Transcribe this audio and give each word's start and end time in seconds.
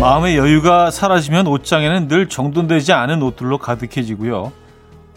마음의 0.00 0.36
여유가 0.36 0.92
사라지면 0.92 1.48
옷장에는 1.48 2.06
늘 2.06 2.28
정돈되지 2.28 2.92
않은 2.92 3.20
옷들로 3.20 3.58
가득해지고요. 3.58 4.52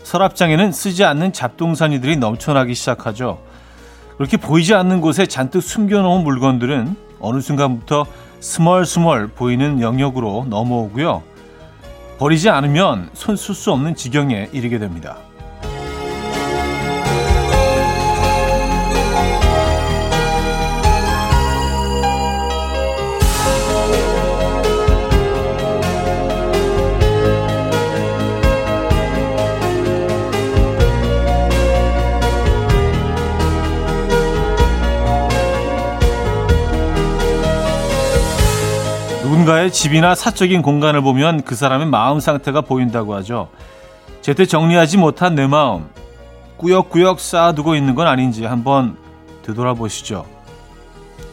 서랍장에는 0.01 0.71
쓰지 0.71 1.03
않는 1.03 1.33
잡동사니들이 1.33 2.17
넘쳐나기 2.17 2.73
시작하죠. 2.73 3.39
그렇게 4.17 4.37
보이지 4.37 4.73
않는 4.73 4.99
곳에 4.99 5.27
잔뜩 5.27 5.61
숨겨놓은 5.61 6.23
물건들은 6.23 6.95
어느 7.19 7.41
순간부터 7.41 8.07
스멀스멀 8.39 9.27
보이는 9.27 9.81
영역으로 9.81 10.47
넘어오고요. 10.49 11.21
버리지 12.17 12.49
않으면 12.49 13.11
손쓸 13.13 13.53
수 13.53 13.71
없는 13.71 13.93
지경에 13.93 14.49
이르게 14.51 14.79
됩니다. 14.79 15.17
집이나 39.71 40.15
사적인 40.15 40.61
공간을 40.61 41.01
보면 41.01 41.43
그 41.43 41.55
사람의 41.55 41.87
마음 41.87 42.19
상태가 42.19 42.61
보인다고 42.61 43.15
하죠. 43.15 43.49
제때 44.21 44.45
정리하지 44.45 44.97
못한 44.97 45.35
내 45.35 45.47
마음, 45.47 45.89
꾸역꾸역 46.57 47.19
쌓아두고 47.19 47.75
있는 47.75 47.95
건 47.95 48.07
아닌지 48.07 48.45
한번 48.45 48.97
되돌아보시죠. 49.43 50.25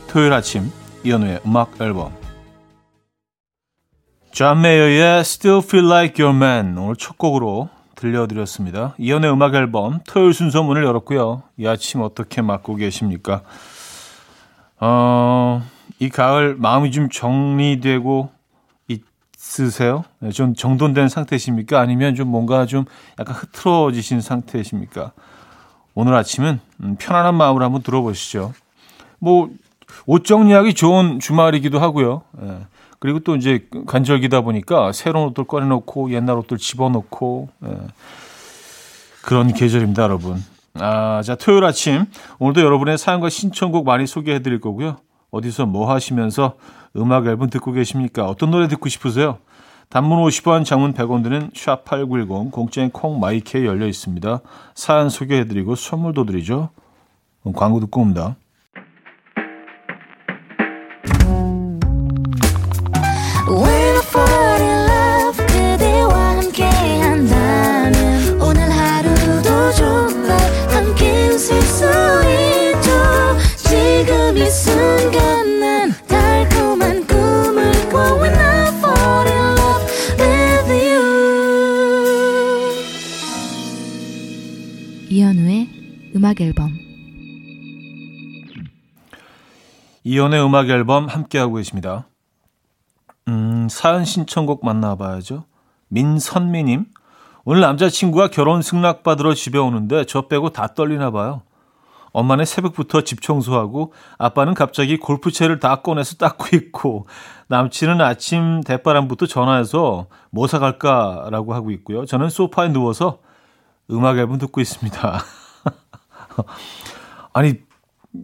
토요일 0.08 0.32
아침 0.32 0.72
이현우의 1.04 1.40
음악 1.44 1.78
앨범 1.80 2.12
존 4.30 4.62
메이어의 4.62 5.20
Still 5.20 5.62
Feel 5.62 5.86
Like 5.86 6.24
Your 6.24 6.34
Man 6.34 6.78
오늘 6.78 6.96
첫 6.96 7.18
곡으로 7.18 7.68
들려드렸습니다. 7.94 8.94
이현우의 8.98 9.32
음악 9.32 9.54
앨범 9.54 10.00
토요일 10.06 10.32
순서 10.32 10.62
문을 10.62 10.84
열었고요. 10.84 11.42
이 11.58 11.66
아침 11.66 12.00
어떻게 12.00 12.40
맞고 12.40 12.76
계십니까? 12.76 13.42
어... 14.80 15.62
이 16.00 16.08
가을 16.10 16.54
마음이 16.54 16.92
좀 16.92 17.08
정리되고 17.10 18.30
있으세요? 19.48 20.04
네, 20.20 20.30
좀 20.30 20.54
정돈된 20.54 21.08
상태십니까? 21.08 21.80
아니면 21.80 22.14
좀 22.14 22.28
뭔가 22.28 22.66
좀 22.66 22.84
약간 23.18 23.34
흐트러지신 23.34 24.20
상태십니까? 24.20 25.12
오늘 25.94 26.14
아침은 26.14 26.60
음, 26.82 26.96
편안한 26.98 27.34
마음으로 27.34 27.64
한번 27.64 27.82
들어보시죠. 27.82 28.52
뭐, 29.18 29.50
옷 30.06 30.24
정리하기 30.24 30.74
좋은 30.74 31.18
주말이기도 31.18 31.80
하고요. 31.80 32.22
예. 32.42 32.58
그리고 32.98 33.20
또 33.20 33.36
이제 33.36 33.66
간절기다 33.86 34.42
보니까 34.42 34.92
새로운 34.92 35.28
옷들 35.28 35.44
꺼내놓고 35.44 36.12
옛날 36.12 36.36
옷들 36.36 36.58
집어넣고 36.58 37.48
예. 37.64 37.78
그런 39.22 39.52
계절입니다, 39.52 40.02
여러분. 40.02 40.42
아, 40.74 41.22
자, 41.24 41.34
토요일 41.34 41.64
아침 41.64 42.04
오늘도 42.38 42.60
여러분의 42.60 42.98
사연과 42.98 43.30
신청곡 43.30 43.84
많이 43.84 44.06
소개해 44.06 44.40
드릴 44.40 44.60
거고요. 44.60 44.98
어디서 45.30 45.66
뭐 45.66 45.92
하시면서 45.92 46.54
음악 46.96 47.26
앨범 47.26 47.50
듣고 47.50 47.72
계십니까? 47.72 48.26
어떤 48.26 48.50
노래 48.50 48.68
듣고 48.68 48.88
싶으세요? 48.88 49.38
단문 49.88 50.18
50원, 50.18 50.64
장문 50.64 50.92
100원 50.92 51.22
드는 51.22 51.50
샵8910 51.50 52.50
공짜인 52.50 52.90
콩 52.90 53.20
마이케이 53.20 53.64
열려 53.64 53.86
있습니다. 53.86 54.40
사연 54.74 55.08
소개해드리고 55.08 55.76
선물도 55.76 56.26
드리죠. 56.26 56.70
광고 57.54 57.80
듣고 57.80 58.02
옵니다. 58.02 58.36
음악 86.38 86.40
앨범 86.40 86.78
이연의 90.04 90.44
음악 90.44 90.68
앨범 90.68 91.06
함께하고 91.06 91.54
계십니다. 91.54 92.06
음, 93.26 93.68
사연 93.68 94.04
신청곡 94.04 94.64
만나봐야죠. 94.64 95.44
민선미님. 95.88 96.86
오늘 97.44 97.60
남자친구가 97.60 98.28
결혼 98.28 98.62
승낙 98.62 99.02
받으러 99.02 99.34
집에 99.34 99.58
오는데 99.58 100.04
저 100.04 100.28
빼고 100.28 100.50
다 100.50 100.68
떨리나 100.68 101.10
봐요. 101.10 101.42
엄마는 102.12 102.44
새벽부터 102.44 103.02
집 103.02 103.20
청소하고 103.20 103.92
아빠는 104.16 104.54
갑자기 104.54 104.96
골프채를 104.96 105.58
다 105.58 105.76
꺼내서 105.82 106.16
닦고 106.16 106.56
있고 106.56 107.06
남친은 107.48 108.00
아침 108.00 108.62
대바람부터 108.62 109.26
전화해서 109.26 110.06
뭐 110.30 110.46
사갈까라고 110.46 111.52
하고 111.54 111.70
있고요. 111.72 112.06
저는 112.06 112.30
소파에 112.30 112.68
누워서 112.68 113.18
음악 113.90 114.18
앨범 114.18 114.38
듣고 114.38 114.60
있습니다. 114.60 115.22
아니, 117.32 117.54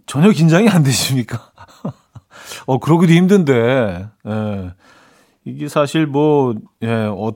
전혀 0.05 0.31
긴장이 0.31 0.69
안 0.69 0.83
되십니까? 0.83 1.51
어, 2.65 2.79
그러기도 2.79 3.13
힘든데, 3.13 4.07
예. 4.27 4.73
이게 5.45 5.67
사실 5.67 6.07
뭐, 6.07 6.55
예, 6.81 6.91
어, 6.91 7.33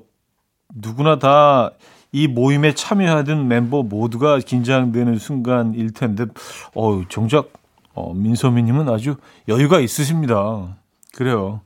누구나 0.75 1.19
다 1.19 1.71
이 2.11 2.27
모임에 2.27 2.73
참여하던 2.73 3.47
멤버 3.47 3.83
모두가 3.83 4.39
긴장되는 4.39 5.17
순간일 5.19 5.93
텐데, 5.93 6.25
어, 6.73 7.03
정작, 7.07 7.53
어, 7.93 8.13
민서미님은 8.13 8.89
아주 8.89 9.17
여유가 9.47 9.79
있으십니다. 9.79 10.77
그래요. 11.13 11.61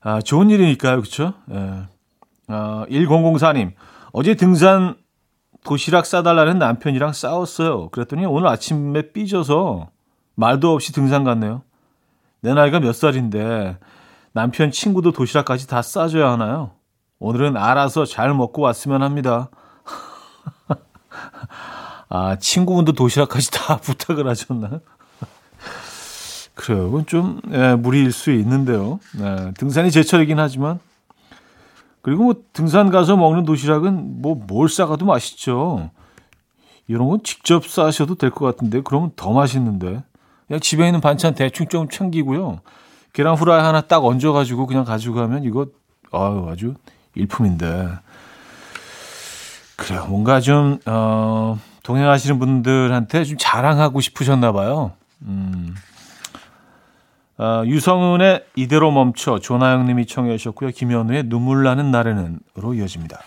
아, 0.00 0.20
좋은 0.20 0.50
일이니까요, 0.50 1.00
그쵸? 1.00 1.34
예. 1.50 1.82
아, 2.48 2.86
1004님, 2.88 3.72
어제 4.12 4.34
등산 4.34 4.94
도시락 5.64 6.06
싸달라는 6.06 6.58
남편이랑 6.58 7.12
싸웠어요. 7.12 7.88
그랬더니 7.90 8.26
오늘 8.26 8.48
아침에 8.48 9.12
삐져서 9.12 9.88
말도 10.34 10.72
없이 10.72 10.92
등산 10.92 11.24
갔네요. 11.24 11.62
내 12.40 12.54
나이가 12.54 12.80
몇 12.80 12.94
살인데 12.94 13.78
남편 14.32 14.70
친구도 14.70 15.12
도시락까지 15.12 15.68
다 15.68 15.82
싸줘야 15.82 16.32
하나요? 16.32 16.72
오늘은 17.18 17.56
알아서 17.56 18.04
잘 18.04 18.34
먹고 18.34 18.62
왔으면 18.62 19.02
합니다. 19.02 19.48
아, 22.08 22.36
친구분도 22.38 22.92
도시락까지 22.92 23.50
다 23.52 23.76
부탁을 23.78 24.26
하셨나요? 24.26 24.80
그래요. 26.54 26.86
그건 26.86 27.06
좀 27.06 27.40
예, 27.52 27.76
무리일 27.76 28.10
수 28.10 28.32
있는데요. 28.32 28.98
네, 29.16 29.52
등산이 29.56 29.92
제철이긴 29.92 30.40
하지만 30.40 30.80
그리고 32.02 32.24
뭐 32.24 32.34
등산 32.52 32.90
가서 32.90 33.16
먹는 33.16 33.44
도시락은 33.44 34.20
뭐 34.22 34.34
뭘 34.34 34.68
싸가도 34.68 35.04
맛있죠. 35.06 35.90
이런 36.88 37.08
건 37.08 37.20
직접 37.22 37.66
싸셔도 37.66 38.16
될 38.16 38.30
것 38.30 38.44
같은데 38.44 38.80
그러면 38.84 39.12
더 39.16 39.32
맛있는데 39.32 40.02
그냥 40.48 40.60
집에 40.60 40.86
있는 40.86 41.00
반찬 41.00 41.34
대충 41.34 41.68
좀 41.68 41.88
챙기고요. 41.88 42.60
계란 43.12 43.34
후라이 43.36 43.62
하나 43.62 43.80
딱 43.82 44.04
얹어가지고 44.04 44.66
그냥 44.66 44.84
가져가면 44.84 45.44
이거 45.44 45.66
아유 46.12 46.46
아주 46.50 46.74
일품인데 47.14 47.88
그래요. 49.76 50.06
뭔가 50.08 50.40
좀 50.40 50.78
어, 50.86 51.58
동행하시는 51.82 52.38
분들한테 52.38 53.24
좀 53.24 53.36
자랑하고 53.38 54.00
싶으셨나 54.00 54.52
봐요. 54.52 54.92
음. 55.22 55.74
어, 57.38 57.62
유성은의 57.66 58.44
이대로 58.56 58.90
멈춰 58.90 59.38
조나영 59.38 59.86
님이 59.86 60.06
청해 60.06 60.36
주셨고요. 60.36 60.70
김현우의 60.70 61.24
눈물 61.24 61.64
나는 61.64 61.90
날에는으로 61.90 62.74
이어집니다. 62.74 63.20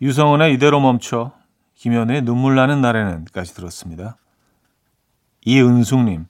유성은의 0.00 0.54
이대로 0.54 0.80
멈춰 0.80 1.32
김현우의 1.74 2.22
눈물 2.22 2.54
나는 2.54 2.80
날에는까지 2.80 3.54
들었습니다. 3.54 4.16
이은숙 5.44 6.04
님. 6.04 6.26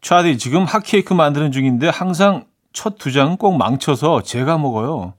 차디 0.00 0.38
지금 0.38 0.64
핫케이크 0.64 1.12
만드는 1.14 1.52
중인데 1.52 1.88
항상 1.88 2.44
첫 2.72 2.98
두 2.98 3.12
장은 3.12 3.36
꼭 3.36 3.56
망쳐서 3.56 4.22
제가 4.22 4.58
먹어요. 4.58 5.14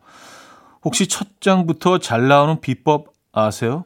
혹시 0.84 1.08
첫 1.08 1.40
장부터 1.40 2.00
잘 2.00 2.28
나오는 2.28 2.60
비법 2.60 3.14
아세요? 3.32 3.86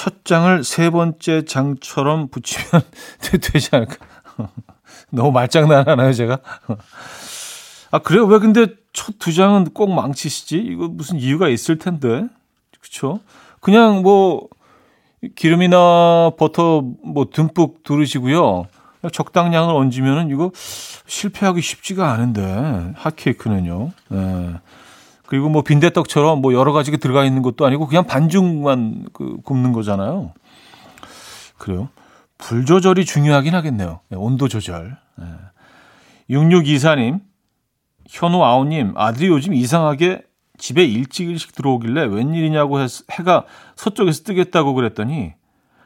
첫 0.00 0.24
장을 0.24 0.64
세 0.64 0.88
번째 0.88 1.44
장처럼 1.44 2.28
붙이면 2.28 2.82
되지 3.20 3.68
않을까? 3.72 3.96
너무 5.12 5.30
말장난하나요, 5.30 6.14
제가? 6.14 6.38
아, 7.90 7.98
그래요? 7.98 8.24
왜 8.24 8.38
근데 8.38 8.64
첫 8.94 9.18
두 9.18 9.30
장은 9.34 9.64
꼭 9.74 9.92
망치시지? 9.92 10.56
이거 10.56 10.88
무슨 10.88 11.18
이유가 11.18 11.50
있을 11.50 11.78
텐데. 11.78 12.26
그쵸? 12.80 13.20
그냥 13.60 14.00
뭐, 14.00 14.48
기름이나 15.36 16.30
버터 16.38 16.80
뭐 17.04 17.26
듬뿍 17.30 17.82
두르시고요. 17.82 18.68
적당량을 19.12 19.74
얹으면은 19.74 20.30
이거 20.30 20.50
실패하기 21.06 21.60
쉽지가 21.60 22.10
않은데 22.10 22.94
핫케이크는요. 22.96 23.92
네. 24.08 24.54
그리고 25.30 25.48
뭐 25.48 25.62
빈대떡처럼 25.62 26.40
뭐 26.40 26.52
여러 26.52 26.72
가지가 26.72 26.96
들어가 26.96 27.24
있는 27.24 27.42
것도 27.42 27.64
아니고 27.64 27.86
그냥 27.86 28.04
반죽만 28.04 29.06
그 29.12 29.36
굽는 29.44 29.70
거잖아요. 29.70 30.34
그래요. 31.56 31.88
불 32.36 32.66
조절이 32.66 33.04
중요하긴 33.04 33.54
하겠네요. 33.54 34.00
네, 34.08 34.16
온도 34.16 34.48
조절. 34.48 34.96
네. 35.16 35.26
6624님, 36.30 37.20
현우 38.08 38.42
아우님, 38.42 38.94
아들이 38.96 39.28
요즘 39.28 39.54
이상하게 39.54 40.24
집에 40.58 40.84
일찍 40.84 41.30
일찍 41.30 41.52
들어오길래 41.54 42.06
웬일이냐고 42.06 42.80
해서 42.80 43.04
해가 43.12 43.44
서쪽에서 43.76 44.24
뜨겠다고 44.24 44.74
그랬더니 44.74 45.34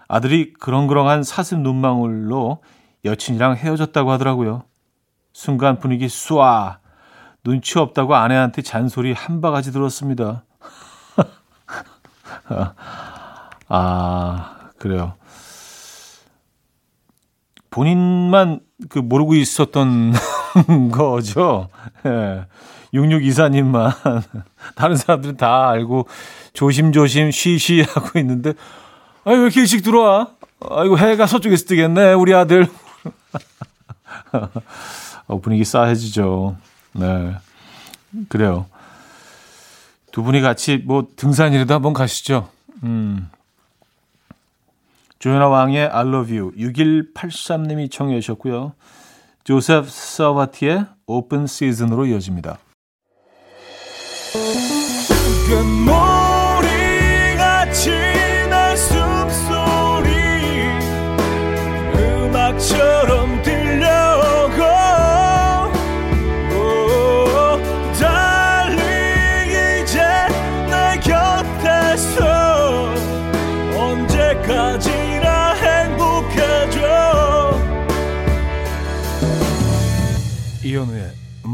아들이 0.08 0.54
그렁그렁한 0.54 1.22
사슴 1.22 1.62
눈망울로 1.62 2.62
여친이랑 3.04 3.56
헤어졌다고 3.56 4.10
하더라고요. 4.10 4.62
순간 5.34 5.78
분위기 5.78 6.06
쏴. 6.06 6.78
눈치 7.44 7.78
없다고 7.78 8.14
아내한테 8.14 8.62
잔소리 8.62 9.12
한 9.12 9.40
바가지 9.40 9.70
들었습니다. 9.70 10.44
아, 13.68 14.56
그래요. 14.78 15.14
본인만 17.70 18.60
그 18.88 18.98
모르고 18.98 19.34
있었던 19.34 20.14
거죠. 20.90 21.68
예. 22.06 22.46
6624님만. 22.94 23.92
다른 24.76 24.96
사람들은 24.96 25.36
다 25.36 25.68
알고 25.68 26.06
조심조심 26.52 27.30
쉬쉬 27.30 27.82
하고 27.82 28.18
있는데, 28.20 28.54
아니, 29.24 29.36
왜 29.36 29.42
이렇게 29.42 29.60
일찍 29.60 29.82
들어와? 29.82 30.28
아이고, 30.70 30.96
해가 30.96 31.26
서쪽에서 31.26 31.66
뜨겠네, 31.66 32.12
우리 32.12 32.32
아들. 32.32 32.68
어, 35.26 35.40
분위기 35.40 35.64
싸해지죠. 35.64 36.56
네. 36.94 37.34
그래요. 38.28 38.66
두 40.12 40.22
분이 40.22 40.40
같이 40.40 40.78
뭐 40.78 41.08
등산이라도 41.16 41.74
한번 41.74 41.92
가시죠. 41.92 42.48
음. 42.84 43.28
조연아 45.18 45.48
왕의 45.48 45.88
I 45.88 46.06
love 46.06 46.36
you 46.36 46.52
6183님이 46.52 47.90
청해 47.90 48.20
주셨고요. 48.20 48.74
조셉 49.42 49.88
서바티의 49.88 50.86
오픈 51.06 51.46
시즌으로 51.46 52.06
이어집니다. 52.06 52.58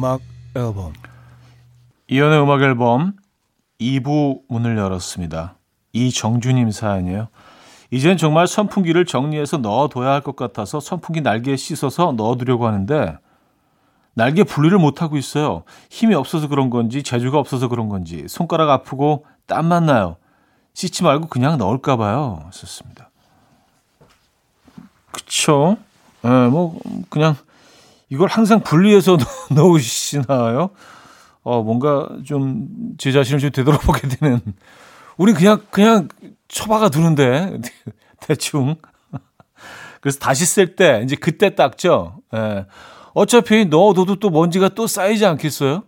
음악 0.01 0.23
앨범 0.57 0.95
이연의 2.09 2.43
음악 2.43 2.63
앨범 2.63 3.13
2부 3.79 4.41
문을 4.49 4.79
열었습니다. 4.79 5.57
이정주님 5.93 6.71
사연이에요. 6.71 7.29
이젠 7.91 8.17
정말 8.17 8.47
선풍기를 8.47 9.05
정리해서 9.05 9.59
넣어둬야 9.59 10.11
할 10.13 10.23
것 10.23 10.37
같아서 10.37 10.81
선풍기 10.81 11.21
날개에 11.21 11.57
씻어서 11.57 12.13
넣어두려고 12.13 12.67
하는데 12.67 13.19
날개 14.15 14.43
분리를 14.43 14.79
못하고 14.79 15.19
있어요. 15.19 15.65
힘이 15.91 16.15
없어서 16.15 16.49
그런 16.49 16.71
건지 16.71 17.03
재주가 17.03 17.39
없어서 17.39 17.69
그런 17.69 17.91
건지 17.91 18.25
손가락 18.27 18.71
아프고 18.71 19.27
땀만 19.45 19.85
나요. 19.85 20.17
씻지 20.73 21.03
말고 21.03 21.27
그냥 21.27 21.59
넣을까 21.59 21.99
봐요. 21.99 22.49
썼습니다. 22.55 23.11
그쵸? 25.13 25.77
예, 26.25 26.29
네, 26.29 26.49
뭐 26.49 26.79
그냥 27.11 27.37
이걸 28.11 28.29
항상 28.29 28.61
분리해서 28.61 29.17
넣으시나요? 29.55 30.71
어, 31.43 31.63
뭔가 31.63 32.09
좀 32.25 32.69
제 32.99 33.13
자신을 33.13 33.41
좀 33.41 33.51
되돌아보게 33.51 34.09
되는. 34.09 34.41
우리 35.17 35.33
그냥, 35.33 35.63
그냥 35.71 36.09
처박아 36.49 36.91
두는데, 36.91 37.59
대충. 38.21 38.77
그래서 40.01 40.19
다시 40.19 40.45
쓸 40.45 40.77
때, 40.77 41.01
이제 41.05 41.17
그때 41.17 41.55
닦죠. 41.55 42.21
예. 42.35 42.67
어차피 43.15 43.65
넣어둬도 43.65 44.17
또 44.17 44.31
먼지가 44.31 44.71
또 44.71 44.87
쌓이지 44.87 45.25
않겠어요? 45.27 45.83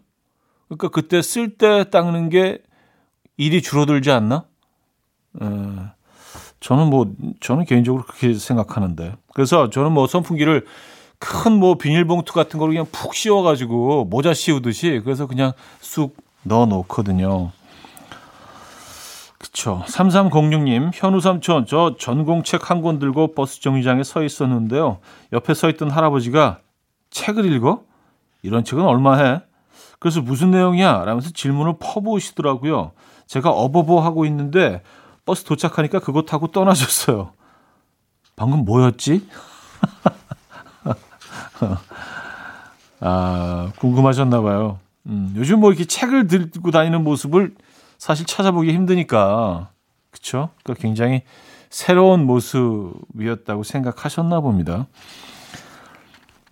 그러니까 0.68 0.88
그때 0.88 1.20
쓸 1.22 1.56
때 1.56 1.84
닦는 1.90 2.30
게 2.30 2.58
일이 3.36 3.60
줄어들지 3.60 4.10
않나? 4.10 4.44
예. 5.42 5.46
저는 6.60 6.88
뭐, 6.88 7.12
저는 7.40 7.64
개인적으로 7.64 8.04
그렇게 8.04 8.34
생각하는데. 8.34 9.16
그래서 9.34 9.68
저는 9.70 9.92
뭐 9.92 10.06
선풍기를 10.06 10.64
큰 11.22 11.52
뭐 11.60 11.76
비닐봉투 11.76 12.32
같은 12.32 12.58
걸 12.58 12.70
그냥 12.70 12.84
푹 12.90 13.14
씌워가지고 13.14 14.06
모자 14.06 14.34
씌우듯이 14.34 15.00
그래서 15.04 15.26
그냥 15.28 15.52
쑥 15.80 16.16
넣어 16.42 16.66
놓거든요. 16.66 17.52
그쵸. 19.38 19.82
3306님, 19.86 20.90
현우 20.94 21.20
삼촌, 21.20 21.66
저 21.66 21.96
전공책 21.98 22.70
한 22.70 22.82
권 22.82 22.98
들고 22.98 23.34
버스 23.34 23.60
정류장에 23.60 24.02
서 24.02 24.22
있었는데요. 24.22 24.98
옆에 25.32 25.54
서 25.54 25.68
있던 25.70 25.90
할아버지가 25.90 26.58
책을 27.10 27.44
읽어? 27.52 27.82
이런 28.42 28.64
책은 28.64 28.84
얼마 28.84 29.16
해? 29.18 29.40
그래서 30.00 30.20
무슨 30.20 30.50
내용이야? 30.50 31.04
라면서 31.04 31.30
질문을 31.30 31.74
퍼부으시더라고요. 31.78 32.92
제가 33.26 33.50
어버버 33.50 34.00
하고 34.00 34.24
있는데 34.26 34.82
버스 35.24 35.44
도착하니까 35.44 36.00
그거 36.00 36.22
타고 36.22 36.48
떠나셨어요. 36.48 37.32
방금 38.34 38.64
뭐였지? 38.64 39.26
아, 43.00 43.72
궁금하셨나 43.78 44.40
봐요. 44.42 44.78
음, 45.06 45.32
요즘 45.36 45.60
뭐 45.60 45.70
이렇게 45.70 45.84
책을 45.84 46.26
들고 46.26 46.70
다니는 46.70 47.02
모습을 47.02 47.54
사실 47.98 48.26
찾아보기 48.26 48.72
힘드니까. 48.72 49.70
그쵸? 50.10 50.50
그러니까 50.62 50.82
굉장히 50.82 51.22
새로운 51.70 52.26
모습이었다고 52.26 53.62
생각하셨나 53.62 54.40
봅니다. 54.40 54.86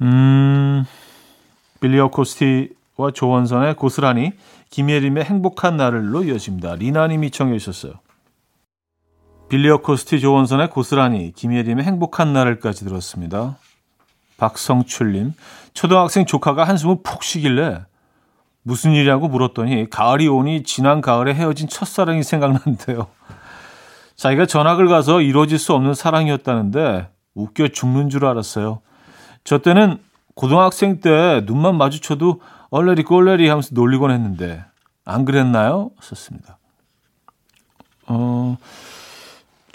음, 0.02 0.84
빌리어 1.80 2.08
코스티와 2.08 3.10
조원선의 3.12 3.74
고스란히 3.76 4.32
김예림의 4.70 5.24
행복한 5.24 5.76
날을로 5.76 6.24
이어집니다. 6.24 6.76
리나님이 6.76 7.30
청해 7.30 7.58
주셨어요. 7.58 7.94
빌리어 9.48 9.78
코스티 9.78 10.20
조원선의 10.20 10.70
고스란히 10.70 11.32
김예림의 11.32 11.84
행복한 11.84 12.32
날을까지 12.32 12.84
들었습니다. 12.84 13.58
박성출님, 14.40 15.34
초등학생 15.74 16.24
조카가 16.24 16.64
한숨을 16.64 17.02
푹 17.04 17.22
쉬길래 17.22 17.84
무슨 18.62 18.92
일이라고 18.92 19.28
물었더니 19.28 19.90
가을이 19.90 20.28
오니 20.28 20.64
지난 20.64 21.02
가을에 21.02 21.34
헤어진 21.34 21.68
첫사랑이 21.68 22.22
생각난대요. 22.22 23.06
자기가 24.16 24.46
전학을 24.46 24.88
가서 24.88 25.20
이루어질 25.20 25.58
수 25.58 25.74
없는 25.74 25.94
사랑이었다는데 25.94 27.08
웃겨 27.34 27.68
죽는 27.68 28.08
줄 28.08 28.24
알았어요. 28.24 28.80
저 29.44 29.58
때는 29.58 29.98
고등학생 30.34 31.00
때 31.00 31.42
눈만 31.44 31.76
마주쳐도 31.76 32.40
얼레리 32.70 33.02
꼴레리 33.02 33.48
하면서 33.48 33.70
놀리곤 33.72 34.10
했는데 34.10 34.64
안 35.04 35.24
그랬나요? 35.24 35.90
썼습니다. 36.00 36.58
어, 38.06 38.56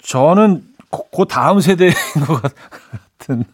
저는 0.02 0.64
그, 0.90 1.02
그 1.16 1.24
다음 1.26 1.60
세대인 1.60 1.92
것 2.26 2.40
같 2.40 2.52
은 3.30 3.44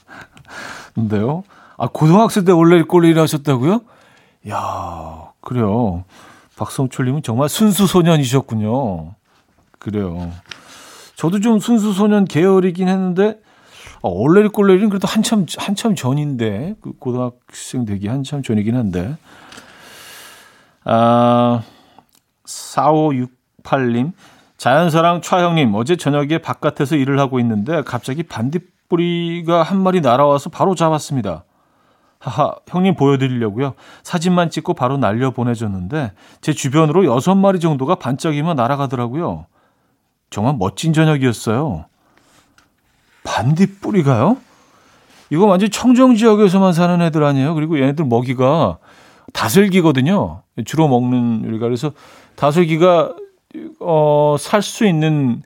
인데요. 0.96 1.44
아, 1.78 1.88
고등학생 1.88 2.44
때 2.44 2.52
원래 2.52 2.82
꼴리를 2.82 3.20
하셨다고요? 3.20 3.80
야 4.50 5.32
그래요. 5.40 6.04
박성철 6.56 7.06
님은 7.06 7.22
정말 7.22 7.48
순수 7.48 7.86
소년이셨군요. 7.86 9.14
그래요. 9.78 10.30
저도 11.16 11.40
좀 11.40 11.58
순수 11.58 11.92
소년 11.92 12.24
계열이긴 12.24 12.88
했는데, 12.88 13.40
아, 14.02 14.08
얼레리 14.08 14.48
꼴레리는 14.48 14.88
그래도 14.88 15.06
한참, 15.06 15.46
한참 15.58 15.94
전인데, 15.94 16.76
그 16.80 16.92
고등학생 16.98 17.84
되기 17.84 18.08
한참 18.08 18.42
전이긴 18.42 18.76
한데. 18.76 19.16
아, 20.84 21.62
4568님, 22.44 24.12
자연사랑 24.56 25.22
차 25.22 25.44
형님, 25.44 25.74
어제 25.74 25.96
저녁에 25.96 26.38
바깥에서 26.38 26.96
일을 26.96 27.18
하고 27.18 27.38
있는데, 27.40 27.82
갑자기 27.82 28.22
반딧 28.22 28.71
뿌리가 28.92 29.62
한 29.62 29.80
마리 29.80 30.02
날아와서 30.02 30.50
바로 30.50 30.74
잡았습니다. 30.74 31.44
하하, 32.18 32.54
형님 32.68 32.94
보여드리려고요. 32.94 33.72
사진만 34.02 34.50
찍고 34.50 34.74
바로 34.74 34.98
날려 34.98 35.30
보내줬는데 35.30 36.12
제 36.42 36.52
주변으로 36.52 37.06
여섯 37.06 37.34
마리 37.34 37.58
정도가 37.58 37.94
반짝이며 37.94 38.54
날아가더라고요. 38.54 39.46
정말 40.28 40.56
멋진 40.58 40.92
저녁이었어요. 40.92 41.86
반딧불이가요? 43.24 44.36
이거 45.30 45.46
완전 45.46 45.70
청정 45.70 46.16
지역에서만 46.16 46.74
사는 46.74 47.00
애들 47.00 47.24
아니에요? 47.24 47.54
그리고 47.54 47.80
얘네들 47.80 48.04
먹이가 48.04 48.78
다슬기거든요. 49.32 50.42
주로 50.66 50.88
먹는 50.88 51.44
요리가. 51.46 51.64
그래서 51.66 51.92
다슬기가, 52.36 53.14
어, 53.80 54.36
살 54.38 54.60
수 54.60 54.86
있는 54.86 55.42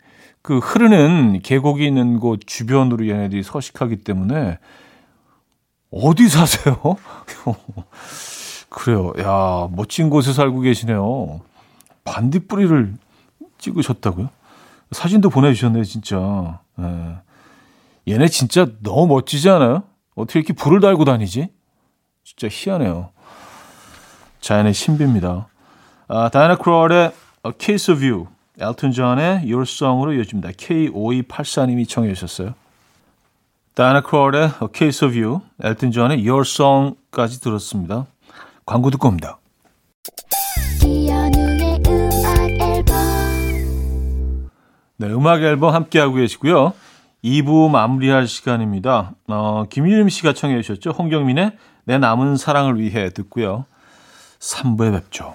그 0.47 0.59
흐르는 0.59 1.41
계곡이 1.43 1.85
있는 1.85 2.21
곳 2.21 2.39
주변으로 2.47 3.09
얘네들이 3.09 3.43
서식하기 3.43 4.05
때문에 4.05 4.61
어디 5.91 6.29
사세요? 6.29 6.77
그래요. 8.71 9.13
야, 9.19 9.69
멋진 9.73 10.09
곳에 10.09 10.33
살고 10.33 10.61
계시네요. 10.61 11.41
반딧불이를 12.05 12.95
찍으셨다고요? 13.59 14.29
사진도 14.93 15.31
보내주셨네요, 15.31 15.83
진짜. 15.83 16.61
예. 16.79 17.17
얘네 18.07 18.29
진짜 18.29 18.69
너무 18.85 19.09
멋지지 19.09 19.51
않아요? 19.51 19.83
어떻게 20.15 20.39
이렇게 20.39 20.53
불을 20.53 20.79
달고 20.79 21.05
다니지? 21.05 21.49
진짜 22.23 22.47
희한해요. 22.49 23.11
자연의 24.41 24.75
신비입니다. 24.75 25.49
아, 26.07 26.29
다이나 26.29 26.55
크롤의 26.57 27.11
A 27.47 27.53
Case 27.59 27.93
of 27.93 28.05
You, 28.05 28.29
엘튼 28.59 28.91
존의 28.93 29.43
Your 29.51 29.63
Song으로 29.63 30.15
이어집니다. 30.15 30.51
K5284님이 30.51 31.89
청해 31.89 32.15
주셨어요. 32.15 32.55
다이나 33.75 34.01
크롤의 34.01 34.43
A 34.43 34.69
Case 34.75 35.07
of 35.07 35.19
You, 35.19 35.41
엘튼 35.63 35.91
존의 35.91 36.27
Your 36.27 36.43
Song까지 36.47 37.41
들었습니다. 37.41 38.07
광고 38.65 38.91
듣고 38.91 39.09
옵니다. 39.09 39.39
네, 44.99 45.07
음악 45.09 45.43
앨범 45.43 45.75
함께하고 45.75 46.15
계시고요. 46.15 46.73
2부 47.23 47.69
마무리할 47.71 48.27
시간입니다. 48.27 49.13
어, 49.29 49.65
김유림 49.69 50.09
씨가 50.09 50.33
청해 50.33 50.63
주셨죠. 50.63 50.91
홍경민의 50.93 51.53
내 51.85 51.99
남은 51.99 52.37
사랑을 52.37 52.81
위해 52.81 53.11
듣고요. 53.11 53.67
3부에 54.39 54.93
뵙죠. 54.93 55.35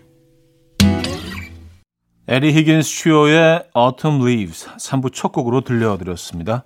에디 2.33 2.53
히긴스 2.53 2.89
트리오의 2.89 3.63
Autumn 3.77 4.25
Leaves 4.25 4.65
3부 4.77 5.11
첫 5.13 5.33
곡으로 5.33 5.59
들려드렸습니다. 5.59 6.63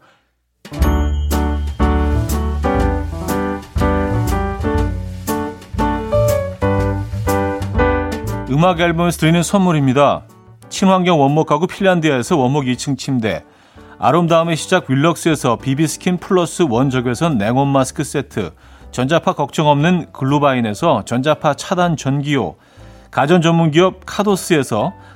음악 8.52 8.80
앨범에서 8.80 9.18
드리는 9.18 9.42
선물입니다. 9.42 10.28
친환경 10.70 11.20
원목 11.20 11.48
가구 11.48 11.66
핀란디아에서 11.66 12.38
원목 12.38 12.66
2층 12.66 12.96
침대 12.96 13.44
아름다움의 13.98 14.58
시작 14.58 14.88
윌럭스에서 14.88 15.56
비비스킨 15.56 16.18
플러스 16.18 16.62
원적외선 16.62 17.40
냉온 17.40 17.68
마스크 17.70 18.04
세트 18.04 18.52
전자파 18.92 19.34
걱정 19.34 19.66
없는 19.70 20.12
글루바인에서 20.12 21.06
전자파 21.06 21.56
차단 21.56 21.98
전기요 21.98 22.54
가전 23.10 23.42
전문기업 23.42 24.02
카도스에서 24.06 24.94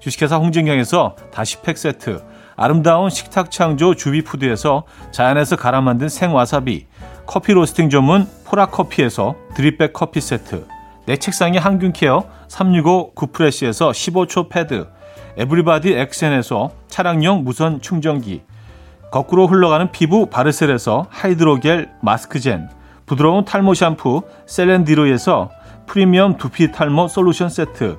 주식회사 0.00 0.36
홍진경에서 0.36 1.16
다시팩 1.32 1.78
세트 1.78 2.22
아름다운 2.56 3.10
식탁 3.10 3.50
창조 3.50 3.94
주비푸드에서 3.94 4.84
자연에서 5.10 5.56
갈아 5.56 5.80
만든 5.80 6.08
생와사비 6.08 6.86
커피 7.26 7.52
로스팅 7.52 7.90
전문 7.90 8.28
포라커피에서 8.44 9.34
드립백 9.54 9.92
커피 9.92 10.20
세트 10.20 10.66
내 11.06 11.16
책상의 11.16 11.60
항균케어 11.60 12.24
365 12.48 13.12
구프레시에서 13.14 13.90
15초 13.90 14.48
패드 14.48 14.88
에브리바디 15.36 15.92
엑센에서 15.94 16.70
차량용 16.88 17.44
무선 17.44 17.80
충전기 17.80 18.42
거꾸로 19.10 19.46
흘러가는 19.46 19.90
피부 19.90 20.26
바르셀에서 20.26 21.06
하이드로겔 21.10 21.90
마스크젠 22.02 22.68
부드러운 23.06 23.44
탈모 23.44 23.74
샴푸 23.74 24.22
셀렌디로에서 24.46 25.50
프리미엄 25.86 26.36
두피 26.36 26.72
탈모 26.72 27.08
솔루션 27.08 27.48
세트 27.48 27.98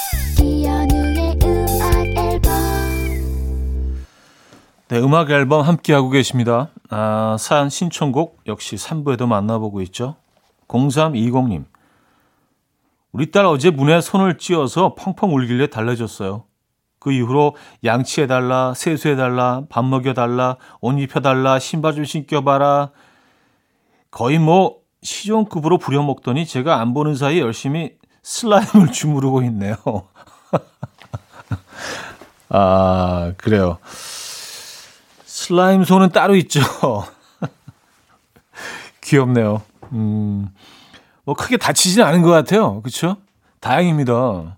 네, 4.91 4.99
음악 4.99 5.31
앨범 5.31 5.61
함께하고 5.61 6.09
계십니다. 6.09 6.67
아, 6.89 7.37
사연 7.39 7.69
신청곡 7.69 8.41
역시 8.45 8.75
3부에도 8.75 9.25
만나보고 9.25 9.81
있죠. 9.83 10.17
0320님. 10.67 11.63
우리 13.13 13.31
딸 13.31 13.45
어제 13.45 13.69
문에 13.69 14.01
손을 14.01 14.37
찧어서 14.37 14.95
펑펑 14.95 15.33
울길래 15.33 15.67
달래줬어요. 15.67 16.43
그 16.99 17.13
이후로 17.13 17.55
양치해달라, 17.85 18.73
세수해달라, 18.73 19.63
밥 19.69 19.85
먹여달라, 19.85 20.57
옷 20.81 20.99
입혀달라, 20.99 21.57
신발 21.59 21.95
좀 21.95 22.03
신겨봐라. 22.03 22.91
거의 24.11 24.39
뭐 24.39 24.79
시종급으로 25.03 25.77
부려먹더니 25.77 26.45
제가 26.45 26.81
안 26.81 26.93
보는 26.93 27.15
사이 27.15 27.39
열심히 27.39 27.93
슬라임을 28.23 28.91
주무르고 28.91 29.41
있네요. 29.43 29.77
아, 32.49 33.31
그래요. 33.37 33.77
슬라임 35.41 35.83
손은 35.83 36.09
따로 36.09 36.35
있죠. 36.35 36.61
귀엽네요. 39.01 39.63
음. 39.91 40.49
뭐 41.23 41.33
크게 41.33 41.57
다치지는 41.57 42.05
않은 42.05 42.21
것 42.21 42.29
같아요. 42.29 42.79
그렇죠? 42.83 43.17
다행입니다. 43.59 44.57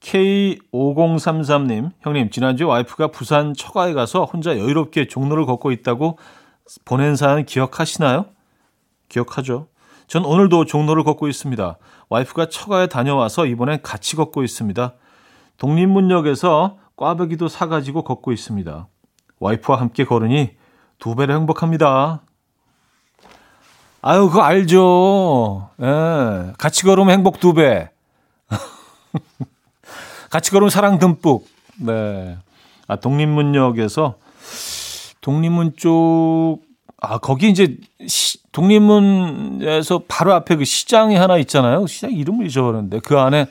K5033님, 0.00 1.92
형님, 2.00 2.30
지난주에 2.30 2.66
와이프가 2.66 3.08
부산 3.08 3.54
처가에 3.54 3.92
가서 3.92 4.24
혼자 4.24 4.58
여유롭게 4.58 5.06
종로를 5.06 5.46
걷고 5.46 5.70
있다고 5.70 6.18
보낸 6.84 7.14
사연 7.14 7.44
기억하시나요? 7.44 8.26
기억하죠. 9.08 9.68
전 10.08 10.24
오늘도 10.24 10.64
종로를 10.64 11.04
걷고 11.04 11.28
있습니다. 11.28 11.78
와이프가 12.08 12.48
처가에 12.48 12.88
다녀와서 12.88 13.46
이번엔 13.46 13.82
같이 13.82 14.16
걷고 14.16 14.42
있습니다. 14.42 14.94
독립문역에서 15.58 16.78
꽈배기도 16.96 17.46
사가지고 17.46 18.02
걷고 18.02 18.32
있습니다. 18.32 18.88
와이프와 19.40 19.80
함께 19.80 20.04
걸으니 20.04 20.50
두 20.98 21.14
배로 21.16 21.34
행복합니다. 21.34 22.22
아유, 24.02 24.28
그거 24.28 24.42
알죠. 24.42 25.70
예. 25.82 26.52
같이 26.58 26.84
걸으면 26.84 27.10
행복 27.10 27.40
두 27.40 27.52
배. 27.52 27.90
같이 30.30 30.50
걸으면 30.50 30.70
사랑 30.70 30.98
듬뿍. 30.98 31.46
네. 31.80 32.38
아, 32.86 32.96
독립문역에서 32.96 34.16
독립문 35.20 35.74
쪽, 35.76 36.60
아, 36.98 37.18
거기 37.18 37.50
이제 37.50 37.76
시, 38.06 38.38
독립문에서 38.52 40.02
바로 40.08 40.34
앞에 40.34 40.56
그 40.56 40.64
시장이 40.64 41.16
하나 41.16 41.36
있잖아요. 41.38 41.86
시장 41.86 42.12
이름을 42.12 42.46
잊어버렸는데 42.46 43.00
그 43.00 43.18
안에 43.18 43.46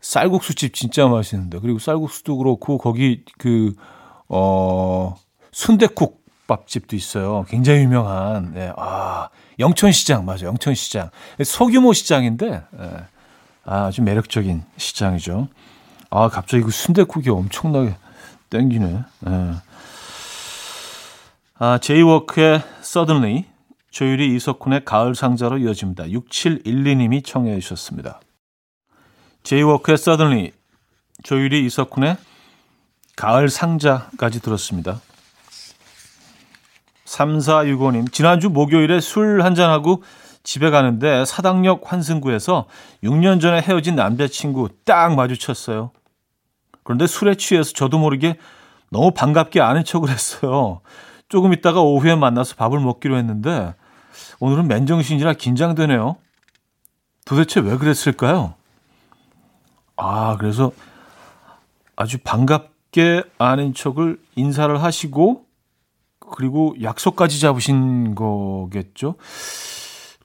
쌀국수집 0.00 0.74
진짜 0.74 1.08
맛있는데 1.08 1.58
그리고 1.60 1.78
쌀국수도 1.78 2.36
그렇고 2.38 2.78
거기 2.78 3.24
그 3.38 3.74
어 4.28 5.16
순대국 5.52 6.24
밥집도 6.46 6.96
있어요. 6.96 7.44
굉장히 7.48 7.80
유명한 7.80 8.52
네, 8.54 8.72
아 8.76 9.28
영천시장 9.58 10.24
맞아요. 10.24 10.46
영천시장 10.46 11.10
소규모 11.44 11.92
시장인데 11.92 12.62
네, 12.70 12.90
아주 13.64 14.02
매력적인 14.02 14.64
시장이죠. 14.76 15.48
아 16.10 16.28
갑자기 16.28 16.62
그 16.62 16.70
순대국이 16.70 17.30
엄청나게 17.30 17.96
땡기네. 18.50 19.04
네. 19.20 19.52
아 21.58 21.78
제이워크의 21.78 22.62
Suddenly 22.80 23.44
조유리 23.90 24.34
이석훈의 24.36 24.84
가을 24.84 25.14
상자로 25.14 25.58
이어집니다. 25.58 26.04
6712님이 26.04 27.24
청해 27.24 27.58
주셨습니다. 27.60 28.20
제이워크의 29.42 29.94
Suddenly, 29.94 30.52
조유리 31.22 31.64
이석훈의 31.66 32.16
가을 33.18 33.48
상자까지 33.48 34.40
들었습니다. 34.40 35.00
3465님, 37.04 38.12
지난주 38.12 38.48
목요일에 38.48 39.00
술 39.00 39.42
한잔하고 39.42 40.04
집에 40.44 40.70
가는데 40.70 41.24
사당역 41.24 41.92
환승구에서 41.92 42.66
6년 43.02 43.40
전에 43.40 43.60
헤어진 43.60 43.96
남자친구 43.96 44.68
딱 44.84 45.16
마주쳤어요. 45.16 45.90
그런데 46.84 47.08
술에 47.08 47.34
취해서 47.34 47.72
저도 47.72 47.98
모르게 47.98 48.38
너무 48.90 49.10
반갑게 49.10 49.60
아는 49.60 49.84
척을 49.84 50.10
했어요. 50.10 50.80
조금 51.28 51.52
있다가 51.52 51.80
오후에 51.80 52.14
만나서 52.14 52.54
밥을 52.54 52.78
먹기로 52.78 53.16
했는데 53.16 53.74
오늘은 54.38 54.68
맨정신이라 54.68 55.32
긴장되네요. 55.32 56.16
도대체 57.24 57.58
왜 57.58 57.76
그랬을까요? 57.78 58.54
아, 59.96 60.36
그래서 60.38 60.70
아주 61.96 62.18
반갑 62.18 62.77
게 62.98 63.22
아는 63.38 63.74
척을 63.74 64.18
인사를 64.34 64.82
하시고 64.82 65.44
그리고 66.18 66.74
약속까지 66.82 67.38
잡으신 67.40 68.16
거겠죠. 68.16 69.14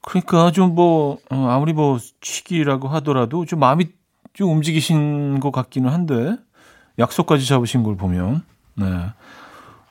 그러니까 0.02 0.50
좀 0.50 0.74
뭐 0.74 1.18
아무리 1.30 1.72
뭐 1.72 1.98
취기라고 2.20 2.88
하더라도 2.88 3.46
좀 3.46 3.60
마음이 3.60 3.86
좀 4.32 4.50
움직이신 4.50 5.38
것 5.38 5.52
같기는 5.52 5.88
한데 5.88 6.36
약속까지 6.98 7.46
잡으신 7.46 7.84
걸 7.84 7.96
보면 7.96 8.42
네. 8.74 8.86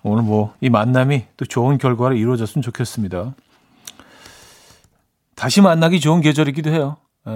오늘 0.03 0.23
뭐 0.23 0.53
이 0.59 0.69
만남이 0.69 1.23
또 1.37 1.45
좋은 1.45 1.77
결과로 1.77 2.15
이루어졌으면 2.15 2.61
좋겠습니다. 2.63 3.33
다시 5.35 5.61
만나기 5.61 6.01
좋은 6.01 6.19
계절이기도 6.19 6.69
해요. 6.69 6.97
에, 7.27 7.31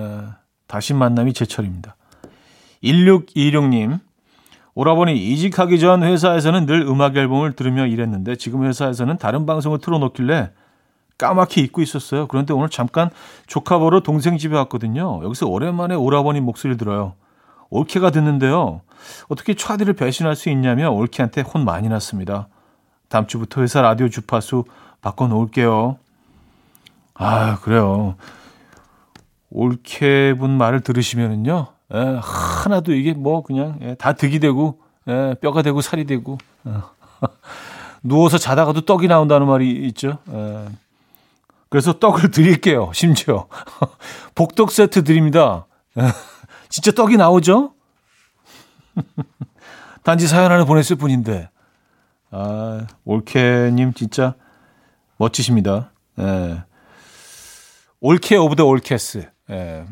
다시 0.67 0.93
만남이 0.93 1.31
제철입니다. 1.33 1.95
1626님, 2.83 3.99
오라버니 4.77 5.17
이직하기 5.17 5.79
전 5.79 6.03
회사에서는 6.03 6.67
늘 6.67 6.81
음악 6.81 7.17
앨범을 7.17 7.53
들으며 7.53 7.87
일했는데 7.87 8.35
지금 8.35 8.63
회사에서는 8.63 9.17
다른 9.17 9.47
방송을 9.47 9.79
틀어놓길래 9.79 10.51
까맣게 11.17 11.61
잊고 11.61 11.81
있었어요. 11.81 12.27
그런데 12.27 12.53
오늘 12.53 12.69
잠깐 12.69 13.09
조카 13.47 13.79
보러 13.79 14.01
동생 14.01 14.37
집에 14.37 14.55
왔거든요. 14.55 15.21
여기서 15.23 15.47
오랜만에 15.47 15.95
오라버니 15.95 16.41
목소리를 16.41 16.77
들어요. 16.77 17.13
올케가 17.71 18.11
듣는데요. 18.11 18.81
어떻게 19.29 19.55
차디를 19.55 19.93
배신할 19.93 20.35
수 20.35 20.51
있냐며 20.51 20.91
올케한테 20.91 21.41
혼 21.41 21.65
많이 21.65 21.89
났습니다. 21.89 22.47
다음 23.09 23.25
주부터 23.25 23.63
회사 23.63 23.81
라디오 23.81 24.09
주파수 24.09 24.65
바꿔놓을게요. 25.01 25.97
아, 27.15 27.57
그래요. 27.61 28.13
올케분 29.49 30.51
말을 30.51 30.81
들으시면은요, 30.81 31.65
예, 31.93 32.19
하나도 32.21 32.93
이게 32.93 33.13
뭐 33.13 33.43
그냥 33.43 33.79
예, 33.81 33.95
다 33.95 34.13
득이 34.13 34.39
되고 34.39 34.79
예, 35.07 35.35
뼈가 35.41 35.61
되고 35.61 35.81
살이 35.81 36.05
되고 36.05 36.37
어. 36.65 36.83
누워서 38.03 38.37
자다가도 38.37 38.81
떡이 38.81 39.07
나온다는 39.07 39.47
말이 39.47 39.69
있죠. 39.87 40.19
예. 40.31 40.65
그래서 41.69 41.99
떡을 41.99 42.31
드릴게요. 42.31 42.91
심지어 42.93 43.47
복떡 44.35 44.71
세트 44.71 45.03
드립니다. 45.03 45.65
예. 45.97 46.03
진짜 46.69 46.91
떡이 46.91 47.17
나오죠? 47.17 47.73
단지 50.03 50.27
사연 50.27 50.51
하나 50.51 50.65
보냈을 50.65 50.95
뿐인데. 50.95 51.49
아, 52.31 52.85
올케님 53.05 53.93
진짜 53.93 54.35
멋지십니다. 55.17 55.91
예. 56.19 56.63
올케 57.99 58.35
of 58.35 58.55
the 58.55 58.65
올케s. 58.65 59.29
예. 59.49 59.85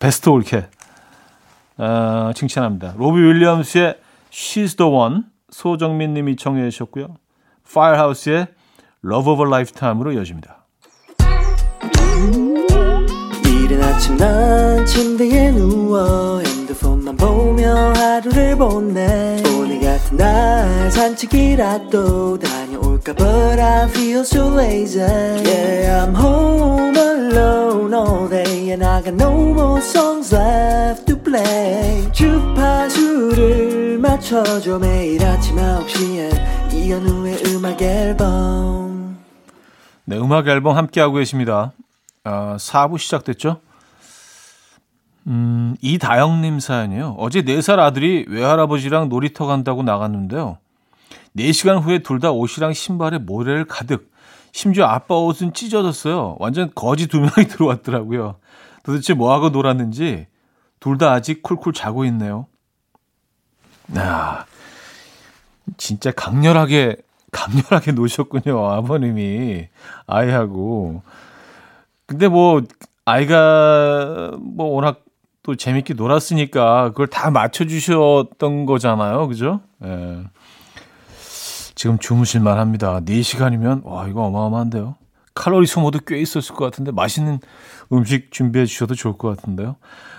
베스트 0.00 0.30
올케. 0.30 0.66
어, 1.76 2.32
칭찬합니다. 2.34 2.94
로비 2.96 3.20
윌리엄스의 3.20 3.96
She's 4.32 4.76
the 4.76 4.90
One 4.90 5.22
소정민 5.50 6.14
님이 6.14 6.36
청해 6.36 6.68
주셨고요. 6.70 7.16
Firehouse의 7.68 8.48
Love 9.04 9.32
of 9.32 9.42
a 9.42 9.46
Lifetime으로 9.46 10.12
이어집니다. 10.12 10.64
이른 13.44 13.82
아침 13.82 14.16
난 14.16 14.84
침대에 14.86 15.52
누워 15.52 16.40
핸드폰만 16.40 17.16
보며 17.16 17.92
하루를 17.92 18.56
보내 18.56 19.42
오늘 19.56 19.80
같은 19.80 20.16
날 20.16 20.90
산책이라도 20.90 22.38
다녀 22.38 22.69
올까 23.00 23.14
But 23.14 23.60
I 23.60 23.88
feel 23.88 24.20
so 24.20 24.48
lazy 24.54 25.00
Yeah 25.00 26.04
I'm 26.04 26.14
home 26.14 26.96
alone 26.96 27.94
all 27.94 28.28
day 28.28 28.70
And 28.70 28.84
I 28.84 29.02
got 29.02 29.14
no 29.14 29.32
more 29.32 29.80
songs 29.80 30.34
left 30.34 31.06
to 31.06 31.16
play 31.16 32.10
주파수를 32.12 33.98
맞춰줘 33.98 34.78
매일 34.78 35.24
아침 35.24 35.56
9시에 35.56 36.72
이현우의 36.72 37.42
음악 37.48 37.80
앨범 37.82 39.18
네, 40.04 40.16
음악 40.18 40.48
앨범 40.48 40.76
함께하고 40.76 41.14
계십니다. 41.14 41.72
아, 42.24 42.56
4부 42.58 42.98
시작됐죠? 42.98 43.60
음, 45.28 45.76
이다영님 45.80 46.58
사연이요. 46.58 47.14
어제 47.18 47.42
4살 47.42 47.78
아들이 47.78 48.24
외할아버지랑 48.28 49.08
놀이터 49.08 49.46
간다고 49.46 49.84
나갔는데요. 49.84 50.58
4시간 51.36 51.82
후에 51.82 52.00
둘 52.00 52.18
다 52.20 52.30
옷이랑 52.32 52.72
신발에 52.72 53.18
모래를 53.18 53.64
가득. 53.64 54.10
심지어 54.52 54.86
아빠 54.86 55.14
옷은 55.14 55.52
찢어졌어요. 55.52 56.36
완전 56.40 56.70
거지 56.74 57.06
두 57.06 57.20
명이 57.20 57.46
들어왔더라고요. 57.48 58.36
도대체 58.82 59.14
뭐하고 59.14 59.50
놀았는지 59.50 60.26
둘 60.80 60.98
다 60.98 61.12
아직 61.12 61.42
쿨쿨 61.42 61.72
자고 61.72 62.04
있네요. 62.06 62.46
아, 63.96 64.44
진짜 65.76 66.10
강렬하게, 66.10 66.96
강렬하게 67.32 67.92
노셨군요. 67.92 68.66
아버님이 68.72 69.68
아이하고. 70.06 71.02
근데 72.06 72.28
뭐, 72.28 72.62
아이가 73.04 74.32
뭐 74.40 74.66
워낙 74.66 75.04
또 75.42 75.54
재밌게 75.54 75.94
놀았으니까 75.94 76.90
그걸 76.90 77.06
다 77.06 77.30
맞춰주셨던 77.30 78.66
거잖아요. 78.66 79.26
그죠? 79.28 79.60
예. 79.84 80.22
지금 81.80 81.96
주무실만 81.96 82.58
합니다. 82.58 83.00
4시간이면, 83.00 83.86
와, 83.86 84.06
이거 84.06 84.24
어마어마한데요. 84.24 84.96
칼로리 85.34 85.66
소모도 85.66 86.00
꽤 86.06 86.20
있었을 86.20 86.54
것 86.54 86.66
같은데, 86.66 86.92
맛있는 86.92 87.40
음식 87.90 88.32
준비해 88.32 88.66
주셔도 88.66 88.94
좋을 88.94 89.16
것 89.16 89.34
같은데요. 89.34 89.76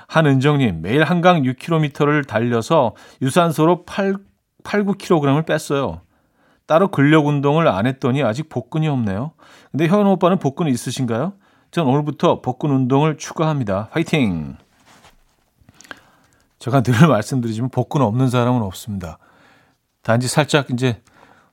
한은정님, 0.08 0.82
매일 0.82 1.04
한강 1.04 1.44
6km를 1.44 2.28
달려서 2.28 2.96
유산소로 3.22 3.86
8, 3.86 4.16
8 4.64 4.86
9kg을 4.86 5.46
뺐어요. 5.46 6.02
따로 6.66 6.88
근력 6.88 7.28
운동을 7.28 7.68
안 7.68 7.86
했더니 7.86 8.24
아직 8.24 8.50
복근이 8.50 8.88
없네요. 8.88 9.34
근데 9.70 9.86
현우 9.86 10.10
오빠는 10.14 10.40
복근 10.40 10.66
있으신가요? 10.68 11.34
전 11.70 11.86
오늘부터 11.86 12.42
복근 12.42 12.72
운동을 12.72 13.20
추가합니다. 13.20 13.90
화이팅! 13.92 14.58
제가 16.58 16.82
늘 16.82 17.06
말씀드리지만 17.08 17.70
복근 17.70 18.02
없는 18.02 18.32
사람은 18.32 18.64
없습니다. 18.64 19.20
단지 20.02 20.28
살짝 20.28 20.72
이제 20.72 21.04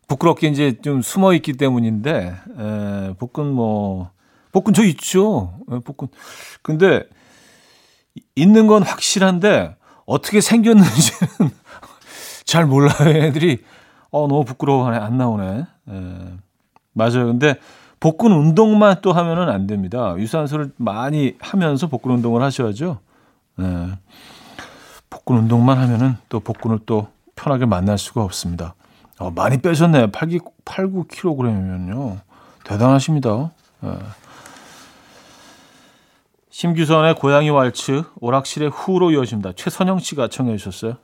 부끄럽게 0.09 0.49
이제 0.49 0.79
좀 0.83 1.03
숨어 1.03 1.35
있기 1.35 1.53
때문인데 1.53 2.35
에, 2.59 3.15
복근 3.19 3.53
뭐 3.53 4.11
복근 4.51 4.73
저 4.73 4.83
있죠. 4.85 5.61
에, 5.71 5.79
복근. 5.81 6.09
근데 6.63 7.05
있는 8.35 8.67
건 8.67 8.83
확실한데 8.83 9.77
어떻게 10.07 10.41
생겼는지는 10.41 11.51
잘 12.45 12.67
몰라요. 12.67 13.09
애들이 13.09 13.63
어 14.11 14.27
너무 14.27 14.45
부끄러워하네. 14.45 14.97
안 14.97 15.19
나오네. 15.19 15.67
에, 15.91 16.03
맞아요. 16.95 17.27
근데 17.27 17.57
복근 18.01 18.33
운동만 18.33 18.97
또 19.03 19.13
하면은 19.13 19.51
안 19.51 19.67
됩니다. 19.67 20.15
유산소를 20.17 20.73
많이 20.77 21.37
하면서 21.39 21.87
복근 21.87 22.13
운동을 22.13 22.43
하셔야죠. 22.43 22.99
에, 23.61 23.65
복근 25.11 25.37
운동만 25.37 25.77
하면은 25.79 26.17
또 26.31 26.41
복근을 26.41 26.81
또 26.87 27.09
편하게 27.37 27.67
만날 27.67 27.99
수가 27.99 28.23
없습니다. 28.23 28.75
어, 29.19 29.31
많이 29.31 29.59
빼셨네요. 29.59 30.11
8, 30.11 30.29
8, 30.65 30.87
9kg이면요. 30.87 32.21
대단하십니다. 32.65 33.53
예. 33.85 33.99
심규선의 36.51 37.15
고양이 37.15 37.51
왈츠, 37.51 38.03
오락실의 38.21 38.71
후로 38.71 39.13
이어집니다. 39.13 39.53
최선영 39.53 40.01
씨가 40.01 40.29
청해 40.29 40.57
주셨어요. 40.57 40.97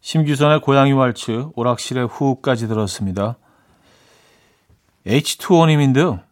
심규선의 0.00 0.60
고양이 0.60 0.92
왈츠, 0.92 1.48
오락실의 1.54 2.06
후까지 2.08 2.68
들었습니다. 2.68 3.36
H2O님인데요. 5.06 6.22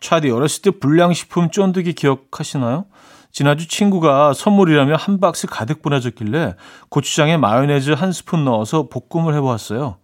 차디, 0.00 0.30
어렸을 0.30 0.62
때 0.62 0.70
불량식품 0.70 1.50
쫀득이 1.50 1.94
기억하시나요? 1.94 2.86
지난주 3.30 3.68
친구가 3.68 4.32
선물이라며 4.32 4.96
한 4.96 5.20
박스 5.20 5.46
가득 5.46 5.82
보내줬길래 5.82 6.54
고추장에 6.88 7.36
마요네즈 7.36 7.92
한 7.92 8.12
스푼 8.12 8.44
넣어서 8.44 8.88
볶음을 8.88 9.34
해보았어요. 9.34 9.96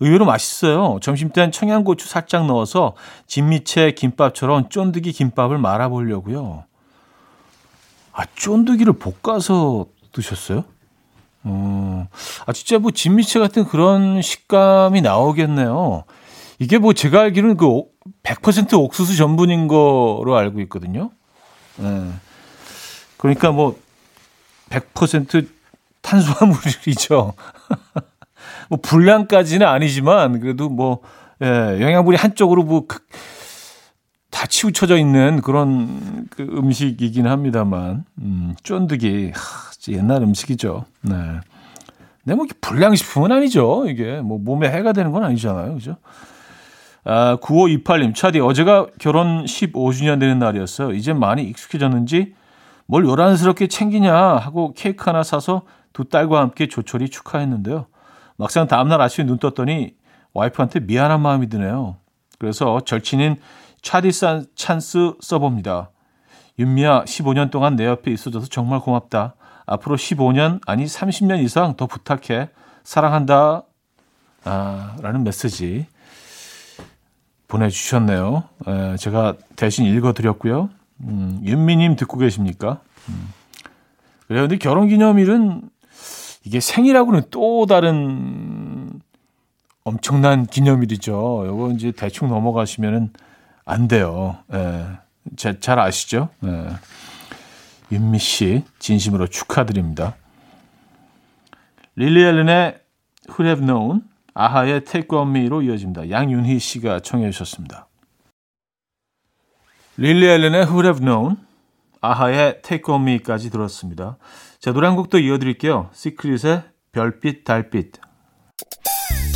의외로 0.00 0.24
맛있어요. 0.24 0.98
점심 1.00 1.30
땐 1.30 1.52
청양고추 1.52 2.08
살짝 2.08 2.46
넣어서 2.46 2.94
진미채 3.28 3.92
김밥처럼 3.92 4.68
쫀득이 4.68 5.12
김밥을 5.12 5.58
말아보려고요. 5.58 6.64
아, 8.12 8.24
쫀득이를 8.34 8.94
볶아서 8.94 9.86
드셨어요? 10.10 10.64
어, 11.44 12.08
아, 12.46 12.52
진짜 12.52 12.78
뭐 12.78 12.90
진미채 12.90 13.38
같은 13.38 13.64
그런 13.64 14.20
식감이 14.20 15.00
나오겠네요. 15.02 16.04
이게 16.58 16.78
뭐 16.78 16.92
제가 16.92 17.20
알기로는 17.20 17.56
그 17.56 17.82
100% 18.24 18.74
옥수수 18.74 19.16
전분인 19.16 19.68
거로 19.68 20.36
알고 20.36 20.60
있거든요. 20.62 21.10
네. 21.76 22.10
그러니까 23.16 23.52
뭐 23.52 23.78
100% 24.70 25.48
탄수화물이죠. 26.00 27.34
뭐 28.68 28.78
분량까지는 28.82 29.66
아니지만 29.66 30.40
그래도 30.40 30.68
뭐 30.68 31.00
예, 31.42 31.46
영양분이 31.80 32.16
한쪽으로 32.16 32.62
뭐 32.62 32.86
다 34.42 34.48
치우쳐져 34.48 34.98
있는 34.98 35.40
그런 35.40 36.26
그 36.30 36.42
음식이긴 36.42 37.28
합니다만 37.28 38.04
음, 38.18 38.56
쫀득이 38.64 39.30
하, 39.32 39.92
옛날 39.92 40.22
음식이죠. 40.22 40.84
네. 41.02 41.14
근데 42.24 42.34
뭐 42.34 42.46
불량식품은 42.60 43.30
아니죠. 43.30 43.84
이게 43.88 44.20
뭐 44.20 44.38
몸에 44.38 44.68
해가 44.68 44.94
되는 44.94 45.12
건 45.12 45.22
아니잖아요. 45.22 45.74
그죠? 45.74 45.96
아, 47.04 47.36
9528님, 47.36 48.14
차디, 48.14 48.40
어제가 48.40 48.86
결혼 49.00 49.44
15주년 49.44 50.20
되는 50.20 50.38
날이었어요. 50.38 50.92
이제 50.92 51.12
많이 51.12 51.42
익숙해졌는지 51.44 52.34
뭘 52.86 53.04
요란스럽게 53.04 53.66
챙기냐 53.66 54.14
하고 54.14 54.72
케이크 54.74 55.04
하나 55.04 55.22
사서 55.22 55.62
두 55.92 56.04
딸과 56.04 56.40
함께 56.40 56.68
조촐히 56.68 57.08
축하했는데요. 57.08 57.86
막상 58.36 58.66
다음날 58.66 59.00
아침에 59.00 59.26
눈 59.26 59.38
떴더니 59.38 59.94
와이프한테 60.32 60.80
미안한 60.80 61.20
마음이 61.20 61.48
드네요. 61.48 61.96
그래서 62.38 62.80
절친인 62.80 63.36
차디 63.82 64.12
산 64.12 64.46
찬스 64.54 65.14
써봅니다. 65.20 65.90
윤미야, 66.58 67.04
15년 67.04 67.50
동안 67.50 67.76
내 67.76 67.86
옆에 67.86 68.10
있어줘서 68.10 68.46
정말 68.46 68.80
고맙다. 68.80 69.34
앞으로 69.66 69.96
15년, 69.96 70.60
아니 70.66 70.84
30년 70.84 71.42
이상 71.42 71.76
더 71.76 71.86
부탁해. 71.86 72.50
사랑한다. 72.84 73.62
아, 74.44 74.96
라는 75.00 75.24
메시지 75.24 75.86
보내주셨네요. 77.52 78.44
에, 78.66 78.96
제가 78.96 79.34
대신 79.56 79.84
읽어드렸고요. 79.84 80.70
음, 81.02 81.40
윤미님 81.44 81.96
듣고 81.96 82.16
계십니까? 82.18 82.80
음. 83.08 83.28
그래요. 84.26 84.42
근데 84.44 84.56
결혼기념일은 84.56 85.62
이게 86.44 86.60
생일하고는 86.60 87.24
또 87.30 87.66
다른 87.66 89.00
엄청난 89.84 90.46
기념일이죠. 90.46 91.44
요거 91.46 91.72
이제 91.72 91.92
대충 91.92 92.28
넘어가시면은 92.28 93.10
안 93.64 93.88
돼요. 93.88 94.38
예. 94.52 94.86
제, 95.36 95.60
잘 95.60 95.78
아시죠? 95.78 96.30
예. 96.44 96.68
윤미 97.92 98.18
씨, 98.18 98.64
진심으로 98.78 99.26
축하드립니다. 99.26 100.14
릴리 101.96 102.24
앨런의 102.24 102.80
Who 103.28 103.46
Have 103.46 103.66
Known, 103.66 104.02
아하의 104.34 104.84
Take 104.84 105.16
On 105.16 105.28
Me로 105.28 105.62
이어집니다. 105.62 106.10
양윤희 106.10 106.58
씨가 106.58 107.00
청해 107.00 107.30
주셨습니다. 107.30 107.88
릴리 109.96 110.26
앨런의 110.26 110.66
Who 110.66 110.82
Have 110.82 111.04
Known, 111.04 111.36
아하의 112.00 112.62
Take 112.62 112.92
On 112.92 113.02
Me까지 113.06 113.50
들었습니다. 113.50 114.16
자, 114.58 114.72
노래 114.72 114.86
한곡더 114.86 115.18
이어드릴게요. 115.18 115.90
시크릿의 115.92 116.62
별빛, 116.92 117.44
달빛. 117.44 117.92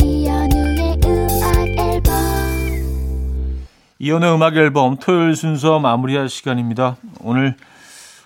이연우의 0.03 1.01
음악 1.05 1.69
앨범 1.79 2.15
이연우의 3.99 4.35
음악 4.35 4.57
앨범 4.57 4.97
토요일 4.97 5.37
순서 5.37 5.79
마무리할 5.79 6.29
시간입니다. 6.29 6.97
오늘 7.21 7.57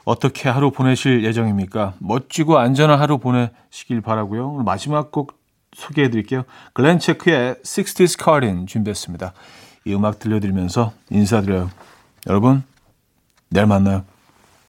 어떻게 0.04 0.48
하루 0.48 0.70
보내실 0.70 1.24
예정입니까? 1.24 1.94
멋지고 1.98 2.58
안전한 2.58 2.98
하루 2.98 3.18
보내시길 3.18 4.00
바라고요. 4.00 4.50
오늘 4.50 4.64
마지막 4.64 5.10
곡 5.10 5.39
소개해 5.74 6.10
드릴게요. 6.10 6.44
글렌 6.72 6.98
체크의 6.98 7.56
60s 7.62 8.22
Cardin 8.22 8.66
준비했습니다. 8.66 9.32
이 9.86 9.94
음악 9.94 10.18
들려드리면서 10.18 10.92
인사드려요. 11.10 11.70
여러분, 12.26 12.62
내일 13.48 13.66
만나요. 13.66 14.04